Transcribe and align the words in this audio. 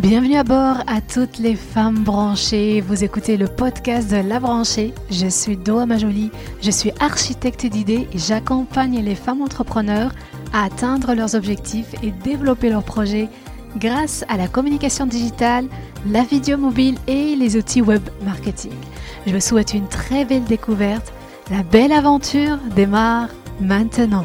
Bienvenue 0.00 0.36
à 0.36 0.44
bord 0.44 0.78
à 0.86 1.02
toutes 1.02 1.36
les 1.36 1.54
femmes 1.54 2.04
branchées. 2.04 2.80
Vous 2.80 3.04
écoutez 3.04 3.36
le 3.36 3.46
podcast 3.46 4.10
de 4.10 4.16
La 4.16 4.40
Branchée. 4.40 4.94
Je 5.10 5.26
suis 5.26 5.58
Doa 5.58 5.84
Majoli, 5.84 6.30
je 6.62 6.70
suis 6.70 6.90
architecte 7.00 7.66
d'idées 7.66 8.08
et 8.10 8.18
j'accompagne 8.18 9.04
les 9.04 9.14
femmes 9.14 9.42
entrepreneurs 9.42 10.12
à 10.54 10.64
atteindre 10.64 11.12
leurs 11.12 11.34
objectifs 11.34 11.94
et 12.02 12.12
développer 12.12 12.70
leurs 12.70 12.82
projets 12.82 13.28
grâce 13.76 14.24
à 14.30 14.38
la 14.38 14.48
communication 14.48 15.04
digitale, 15.04 15.66
la 16.06 16.22
vidéo 16.22 16.56
mobile 16.56 16.96
et 17.06 17.36
les 17.36 17.58
outils 17.58 17.82
web 17.82 18.02
marketing. 18.24 18.72
Je 19.26 19.34
vous 19.34 19.40
souhaite 19.40 19.74
une 19.74 19.86
très 19.86 20.24
belle 20.24 20.44
découverte. 20.44 21.12
La 21.50 21.62
belle 21.62 21.92
aventure 21.92 22.56
démarre 22.74 23.28
maintenant. 23.60 24.24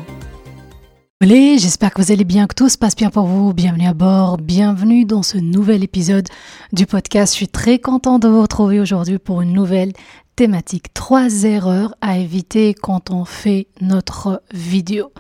J'espère 1.21 1.93
que 1.93 2.02
vous 2.02 2.11
allez 2.11 2.25
bien, 2.25 2.45
que 2.45 2.54
tout 2.54 2.68
se 2.68 2.77
passe 2.77 2.95
bien 2.95 3.09
pour 3.09 3.25
vous. 3.25 3.54
Bienvenue 3.54 3.88
à 3.88 3.93
bord, 3.93 4.38
bienvenue 4.38 5.05
dans 5.05 5.23
ce 5.23 5.38
nouvel 5.38 5.82
épisode 5.82 6.27
du 6.73 6.86
podcast. 6.86 7.32
Je 7.32 7.38
suis 7.38 7.47
très 7.47 7.79
content 7.79 8.19
de 8.19 8.28
vous 8.28 8.42
retrouver 8.42 8.82
aujourd'hui 8.82 9.18
pour 9.18 9.42
une 9.42 9.54
nouvelle 9.54 9.93
thématique. 10.36 10.94
Trois 10.94 11.44
erreurs 11.44 11.96
à 12.02 12.18
éviter 12.18 12.74
quand 12.74 13.12
on 13.12 13.26
fait 13.26 13.68
notre 13.82 14.42
vidéo. 14.54 15.12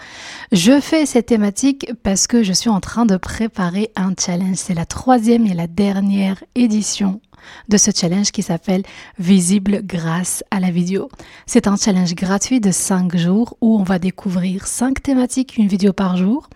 Je 0.51 0.79
fais 0.79 1.05
cette 1.05 1.27
thématique 1.27 1.91
parce 2.03 2.27
que 2.27 2.43
je 2.43 2.53
suis 2.53 2.69
en 2.69 2.79
train 2.79 3.05
de 3.05 3.17
préparer 3.17 3.91
un 3.95 4.13
challenge. 4.17 4.57
C'est 4.57 4.73
la 4.73 4.85
troisième 4.85 5.45
et 5.45 5.53
la 5.53 5.67
dernière 5.67 6.43
édition 6.55 7.21
de 7.69 7.77
ce 7.77 7.91
challenge 7.91 8.31
qui 8.31 8.43
s'appelle 8.43 8.83
Visible 9.19 9.81
grâce 9.83 10.43
à 10.51 10.59
la 10.59 10.71
vidéo. 10.71 11.09
C'est 11.45 11.67
un 11.67 11.75
challenge 11.75 12.15
gratuit 12.15 12.59
de 12.59 12.71
5 12.71 13.15
jours 13.15 13.57
où 13.61 13.79
on 13.79 13.83
va 13.83 13.99
découvrir 13.99 14.67
5 14.67 15.01
thématiques, 15.01 15.57
une 15.57 15.67
vidéo 15.67 15.93
par 15.93 16.17
jour, 16.17 16.49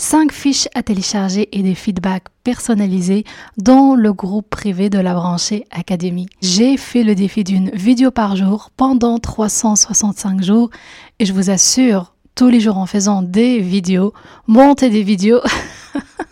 5 0.00 0.32
fiches 0.32 0.66
à 0.74 0.82
télécharger 0.82 1.50
et 1.52 1.62
des 1.62 1.74
feedbacks 1.74 2.28
personnalisés 2.42 3.24
dans 3.58 3.94
le 3.94 4.14
groupe 4.14 4.48
privé 4.48 4.88
de 4.88 4.98
la 4.98 5.12
branchée 5.12 5.66
Académie. 5.70 6.26
J'ai 6.40 6.78
fait 6.78 7.04
le 7.04 7.14
défi 7.14 7.44
d'une 7.44 7.68
vidéo 7.74 8.10
par 8.10 8.34
jour 8.34 8.70
pendant 8.78 9.18
365 9.18 10.42
jours 10.42 10.70
et 11.18 11.26
je 11.26 11.34
vous 11.34 11.50
assure, 11.50 12.14
tous 12.34 12.48
les 12.48 12.60
jours 12.60 12.78
en 12.78 12.86
faisant 12.86 13.20
des 13.20 13.58
vidéos, 13.58 14.14
monter 14.46 14.88
des 14.88 15.02
vidéos, 15.02 15.42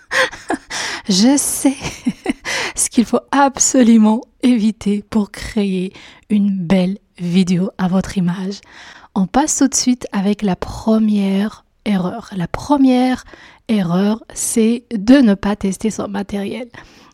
je 1.11 1.37
sais 1.37 1.77
ce 2.75 2.89
qu'il 2.89 3.05
faut 3.05 3.21
absolument 3.33 4.23
éviter 4.43 5.05
pour 5.11 5.31
créer 5.31 5.93
une 6.31 6.57
belle 6.57 6.97
vidéo 7.19 7.71
à 7.77 7.87
votre 7.87 8.17
image. 8.17 8.63
On 9.15 9.27
passe 9.27 9.59
tout 9.59 9.69
de 9.69 9.75
suite 9.75 10.07
avec 10.13 10.41
la 10.41 10.57
première 10.57 11.67
erreur. 11.89 12.31
La 12.37 12.47
première 12.47 13.25
erreur, 13.69 14.25
c'est 14.35 14.85
de 14.95 15.17
ne 15.17 15.35
pas 15.35 15.57
tester 15.57 15.91
son 15.91 16.09
matériel. 16.09 16.69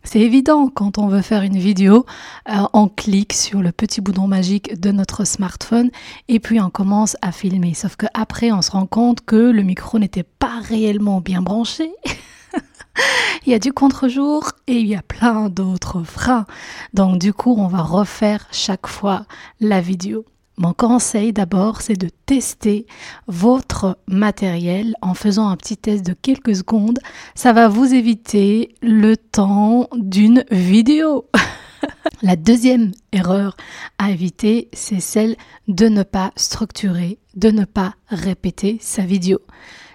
C'est 0.05 0.20
évident 0.20 0.69
quand 0.69 0.98
on 0.98 1.08
veut 1.08 1.22
faire 1.22 1.42
une 1.42 1.56
vidéo, 1.56 2.05
euh, 2.50 2.66
on 2.74 2.88
clique 2.88 3.33
sur 3.33 3.62
le 3.62 3.72
petit 3.72 4.02
bouton 4.02 4.28
magique 4.28 4.78
de 4.78 4.92
notre 4.92 5.25
smartphone 5.25 5.91
et 6.28 6.41
puis 6.41 6.60
on 6.60 6.69
commence 6.69 7.16
à 7.22 7.32
filmer. 7.32 7.72
Sauf 7.72 7.97
qu'après, 7.97 8.52
on 8.52 8.60
se 8.60 8.70
rend 8.70 8.86
compte 8.86 9.25
que 9.25 9.36
le 9.36 9.62
micro 9.62 9.98
n'était 9.98 10.22
pas 10.22 10.60
réellement 10.60 11.20
bien 11.20 11.41
branché. 11.41 11.91
il 13.47 13.52
y 13.52 13.55
a 13.55 13.58
du 13.58 13.72
contre-jour 13.72 14.52
et 14.66 14.75
il 14.75 14.86
y 14.86 14.94
a 14.94 15.02
plein 15.02 15.48
d'autres 15.48 16.02
freins. 16.02 16.44
Donc 16.92 17.19
du 17.19 17.32
coup, 17.32 17.55
on 17.58 17.66
va 17.66 17.80
refaire 17.80 18.47
chaque 18.52 18.86
fois 18.86 19.25
la 19.60 19.80
vidéo. 19.80 20.27
Mon 20.56 20.72
conseil 20.72 21.33
d'abord, 21.33 21.83
c'est 21.83 21.98
de 21.98 22.08
tester 22.27 22.86
votre 23.27 23.98
matériel 24.06 24.94
en 25.02 25.14
faisant 25.14 25.48
un 25.48 25.56
petit 25.56 25.77
test 25.77 26.06
de 26.06 26.12
quelques 26.12 26.55
secondes. 26.55 27.00
Ça 27.34 27.52
va 27.52 27.66
vous 27.66 27.92
éviter 27.92 28.75
le 28.80 29.16
temps 29.16 29.88
d'une 29.97 30.44
vidéo. 30.50 31.27
La 32.22 32.36
deuxième 32.36 32.92
erreur 33.12 33.56
à 33.98 34.10
éviter, 34.10 34.69
c'est 34.72 35.00
celle 35.00 35.36
de 35.66 35.88
ne 35.88 36.05
pas 36.05 36.32
structurer, 36.36 37.19
de 37.34 37.50
ne 37.50 37.64
pas 37.64 37.94
répéter 38.09 38.78
sa 38.81 39.03
vidéo. 39.03 39.41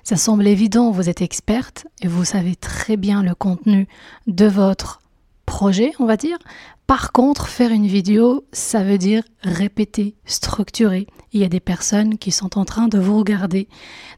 Ça 0.04 0.18
semble 0.18 0.48
évident, 0.48 0.92
vous 0.92 1.10
êtes 1.10 1.22
experte 1.22 1.88
et 2.02 2.08
vous 2.08 2.26
savez 2.26 2.56
très 2.56 2.98
bien 2.98 3.24
le 3.24 3.34
contenu 3.34 3.88
de 4.28 4.46
votre 4.46 5.00
on 6.00 6.06
va 6.06 6.18
dire. 6.18 6.38
Par 6.88 7.12
contre, 7.12 7.48
faire 7.48 7.72
une 7.72 7.86
vidéo, 7.86 8.46
ça 8.52 8.84
veut 8.84 8.98
dire 8.98 9.24
répéter, 9.42 10.16
structurer. 10.26 11.06
Il 11.34 11.42
y 11.42 11.44
a 11.44 11.50
des 11.50 11.60
personnes 11.60 12.18
qui 12.18 12.32
sont 12.32 12.58
en 12.58 12.66
train 12.66 12.88
de 12.88 12.98
vous 12.98 13.18
regarder. 13.20 13.68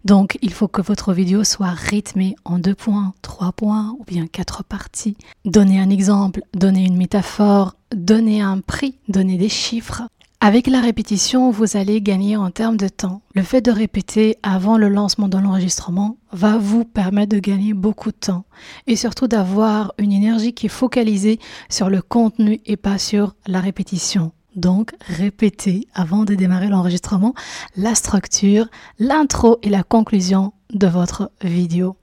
Donc, 0.05 0.37
il 0.41 0.53
faut 0.53 0.67
que 0.67 0.81
votre 0.81 1.13
vidéo 1.13 1.43
soit 1.43 1.71
rythmée 1.71 2.35
en 2.45 2.59
deux 2.59 2.75
points, 2.75 3.13
trois 3.21 3.51
points 3.51 3.95
ou 3.99 4.05
bien 4.05 4.27
quatre 4.27 4.63
parties. 4.63 5.17
Donnez 5.43 5.79
un 5.79 5.89
exemple, 5.89 6.41
donnez 6.53 6.85
une 6.85 6.97
métaphore, 6.97 7.75
donnez 7.93 8.41
un 8.41 8.59
prix, 8.61 8.95
donnez 9.09 9.37
des 9.37 9.49
chiffres. 9.49 10.03
Avec 10.43 10.65
la 10.65 10.81
répétition, 10.81 11.51
vous 11.51 11.77
allez 11.77 12.01
gagner 12.01 12.35
en 12.35 12.49
termes 12.49 12.75
de 12.75 12.87
temps. 12.87 13.21
Le 13.35 13.43
fait 13.43 13.61
de 13.61 13.69
répéter 13.69 14.37
avant 14.41 14.75
le 14.75 14.89
lancement 14.89 15.27
de 15.27 15.37
l'enregistrement 15.37 16.17
va 16.31 16.57
vous 16.57 16.83
permettre 16.83 17.35
de 17.35 17.39
gagner 17.39 17.75
beaucoup 17.75 18.09
de 18.09 18.17
temps 18.17 18.45
et 18.87 18.95
surtout 18.95 19.27
d'avoir 19.27 19.93
une 19.99 20.11
énergie 20.11 20.53
qui 20.53 20.65
est 20.65 20.69
focalisée 20.69 21.37
sur 21.69 21.91
le 21.91 22.01
contenu 22.01 22.59
et 22.65 22.75
pas 22.75 22.97
sur 22.97 23.35
la 23.45 23.59
répétition. 23.59 24.31
Donc, 24.55 24.93
répétez 25.01 25.87
avant 25.93 26.23
de 26.23 26.33
démarrer 26.33 26.69
l'enregistrement 26.69 27.35
la 27.77 27.93
structure, 27.93 28.65
l'intro 28.97 29.59
et 29.61 29.69
la 29.69 29.83
conclusion 29.83 30.53
de 30.73 30.87
votre 30.87 31.29
vidéo. 31.43 31.97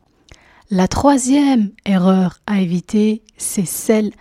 La 0.71 0.87
troisième 0.87 1.73
erreur 1.85 2.39
à 2.47 2.61
éviter, 2.61 3.25
c'est 3.37 3.67
celle 3.67 4.13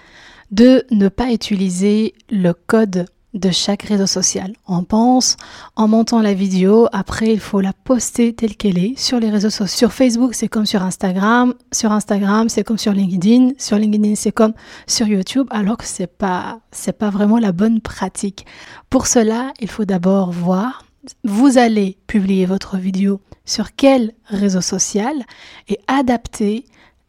de 0.50 0.88
ne 0.90 1.08
pas 1.08 1.32
utiliser 1.32 2.16
le 2.32 2.54
code 2.54 3.06
de 3.34 3.52
chaque 3.52 3.84
réseau 3.84 4.08
social. 4.08 4.54
On 4.68 4.84
pense 4.84 5.38
en 5.76 5.88
montant 5.88 6.22
la 6.22 6.34
vidéo, 6.34 6.88
après 6.92 7.32
il 7.32 7.40
faut 7.40 7.62
la 7.62 7.74
poster 7.74 8.34
telle 8.34 8.56
qu'elle 8.56 8.78
est 8.78 8.98
sur 8.98 9.20
les 9.20 9.30
réseaux 9.30 9.50
sociaux. 9.50 9.78
Sur 9.78 9.94
Facebook, 9.94 10.34
c'est 10.34 10.48
comme 10.48 10.66
sur 10.66 10.82
Instagram, 10.82 11.54
sur 11.72 11.92
Instagram, 11.92 12.50
c'est 12.50 12.64
comme 12.64 12.78
sur 12.78 12.94
LinkedIn, 12.94 13.52
sur 13.58 13.78
LinkedIn, 13.78 14.16
c'est 14.16 14.32
comme 14.32 14.54
sur 14.88 15.08
YouTube, 15.08 15.48
alors 15.52 15.78
que 15.78 15.86
c'est 15.86 16.08
pas 16.08 16.60
c'est 16.72 16.98
pas 16.98 17.10
vraiment 17.10 17.38
la 17.38 17.52
bonne 17.52 17.82
pratique. 17.82 18.46
Pour 18.90 19.08
cela, 19.08 19.52
il 19.60 19.70
faut 19.70 19.86
d'abord 19.86 20.32
voir 20.32 20.84
vous 21.24 21.58
allez 21.58 21.98
publier 22.08 22.46
votre 22.46 22.78
vidéo 22.78 23.22
sur 23.46 23.76
quel 23.76 24.14
réseau 24.26 24.62
social 24.62 25.16
et 25.70 25.80
adapter 25.88 26.66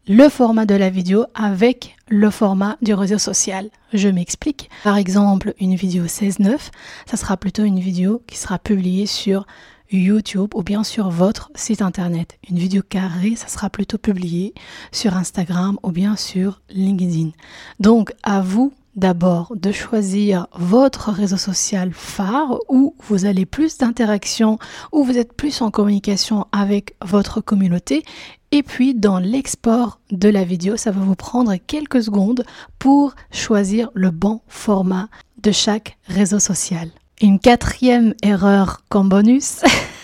le 0.08 0.30
format 0.30 0.64
de 0.64 0.74
la 0.74 0.88
vidéo 0.88 1.26
avec 1.34 1.94
le 2.08 2.30
format 2.30 2.78
du 2.80 2.94
réseau 2.94 3.18
social. 3.18 3.68
Je 3.92 4.08
m'explique. 4.08 4.70
Par 4.82 4.96
exemple, 4.96 5.52
une 5.60 5.74
vidéo 5.74 6.04
16.9, 6.04 6.56
ça 7.04 7.16
sera 7.18 7.36
plutôt 7.36 7.64
une 7.64 7.78
vidéo 7.78 8.22
qui 8.26 8.38
sera 8.38 8.58
publiée 8.58 9.04
sur 9.04 9.46
YouTube 9.92 10.54
ou 10.54 10.62
bien 10.62 10.82
sur 10.82 11.10
votre 11.10 11.50
site 11.54 11.82
internet. 11.82 12.38
Une 12.48 12.58
vidéo 12.58 12.82
carrée, 12.88 13.36
ça 13.36 13.48
sera 13.48 13.68
plutôt 13.68 13.98
publié 13.98 14.54
sur 14.92 15.14
Instagram 15.14 15.78
ou 15.82 15.92
bien 15.92 16.16
sur 16.16 16.62
LinkedIn. 16.70 17.30
Donc, 17.78 18.14
à 18.22 18.40
vous 18.40 18.72
d'abord 18.98 19.52
de 19.56 19.72
choisir 19.72 20.48
votre 20.54 21.10
réseau 21.10 21.36
social 21.36 21.92
phare 21.92 22.58
où 22.68 22.94
vous 23.08 23.24
allez 23.24 23.46
plus 23.46 23.78
d'interaction, 23.78 24.58
où 24.92 25.04
vous 25.04 25.16
êtes 25.16 25.32
plus 25.32 25.62
en 25.62 25.70
communication 25.70 26.46
avec 26.52 26.94
votre 27.04 27.40
communauté. 27.40 28.04
Et 28.50 28.62
puis 28.62 28.94
dans 28.94 29.18
l'export 29.18 30.00
de 30.10 30.28
la 30.28 30.44
vidéo, 30.44 30.76
ça 30.76 30.90
va 30.90 31.00
vous 31.00 31.14
prendre 31.14 31.54
quelques 31.66 32.02
secondes 32.02 32.44
pour 32.78 33.14
choisir 33.30 33.90
le 33.94 34.10
bon 34.10 34.40
format 34.48 35.08
de 35.42 35.52
chaque 35.52 35.96
réseau 36.08 36.38
social. 36.40 36.88
Une 37.20 37.38
quatrième 37.38 38.14
erreur 38.22 38.82
comme 38.88 39.08
bonus, 39.08 39.60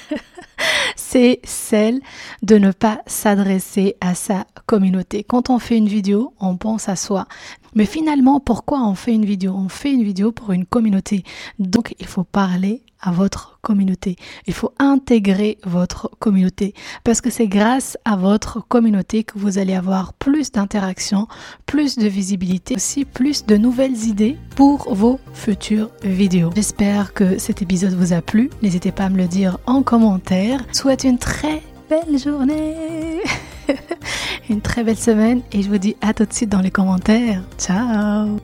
c'est 1.14 1.38
celle 1.44 2.00
de 2.42 2.58
ne 2.58 2.72
pas 2.72 3.00
s'adresser 3.06 3.94
à 4.00 4.16
sa 4.16 4.48
communauté. 4.66 5.22
Quand 5.22 5.48
on 5.48 5.60
fait 5.60 5.76
une 5.76 5.86
vidéo, 5.86 6.34
on 6.40 6.56
pense 6.56 6.88
à 6.88 6.96
soi. 6.96 7.28
Mais 7.76 7.84
finalement, 7.84 8.40
pourquoi 8.40 8.82
on 8.84 8.96
fait 8.96 9.14
une 9.14 9.24
vidéo? 9.24 9.54
On 9.56 9.68
fait 9.68 9.92
une 9.92 10.02
vidéo 10.02 10.32
pour 10.32 10.50
une 10.50 10.66
communauté. 10.66 11.22
Donc, 11.60 11.94
il 12.00 12.06
faut 12.06 12.24
parler 12.24 12.82
votre 13.12 13.58
communauté. 13.62 14.16
Il 14.46 14.54
faut 14.54 14.72
intégrer 14.78 15.58
votre 15.64 16.10
communauté 16.18 16.74
parce 17.02 17.20
que 17.20 17.30
c'est 17.30 17.48
grâce 17.48 17.96
à 18.04 18.16
votre 18.16 18.66
communauté 18.68 19.24
que 19.24 19.38
vous 19.38 19.58
allez 19.58 19.74
avoir 19.74 20.12
plus 20.12 20.52
d'interactions, 20.52 21.26
plus 21.66 21.96
de 21.96 22.06
visibilité, 22.06 22.76
aussi 22.76 23.04
plus 23.04 23.46
de 23.46 23.56
nouvelles 23.56 24.04
idées 24.04 24.36
pour 24.56 24.94
vos 24.94 25.18
futures 25.32 25.90
vidéos. 26.02 26.50
J'espère 26.54 27.14
que 27.14 27.38
cet 27.38 27.62
épisode 27.62 27.94
vous 27.94 28.12
a 28.12 28.22
plu. 28.22 28.50
N'hésitez 28.62 28.92
pas 28.92 29.04
à 29.04 29.08
me 29.08 29.16
le 29.16 29.26
dire 29.26 29.58
en 29.66 29.82
commentaire. 29.82 30.60
Souhaite 30.72 31.04
une 31.04 31.18
très 31.18 31.62
belle 31.88 32.18
journée, 32.18 33.22
une 34.50 34.60
très 34.60 34.84
belle 34.84 34.98
semaine 34.98 35.42
et 35.52 35.62
je 35.62 35.68
vous 35.68 35.78
dis 35.78 35.96
à 36.00 36.14
tout 36.14 36.24
de 36.24 36.32
suite 36.32 36.50
dans 36.50 36.60
les 36.60 36.70
commentaires. 36.70 37.42
Ciao 37.58 38.38